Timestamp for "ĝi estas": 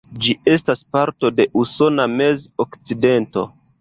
0.21-0.79